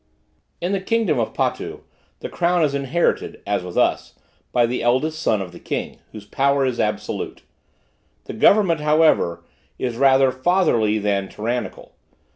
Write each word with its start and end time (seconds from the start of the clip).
In 0.59 0.71
the 0.71 0.81
kingdom 0.81 1.19
of 1.19 1.31
Potu 1.35 1.81
the 2.21 2.27
crown 2.27 2.63
is 2.63 2.73
inherited, 2.73 3.39
as 3.45 3.61
with 3.63 3.77
us, 3.77 4.15
by 4.51 4.65
the 4.65 4.81
eldest 4.81 5.21
son 5.21 5.43
of 5.43 5.51
the 5.51 5.59
king, 5.59 5.99
whose 6.11 6.25
power 6.25 6.65
is 6.65 6.79
absolute. 6.79 7.43
The 8.23 8.33
government, 8.33 8.79
however, 8.79 9.45
is 9.77 9.97
rather 9.97 10.31
fatherly 10.31 10.97
than 10.97 11.29
tyrannical. 11.29 11.93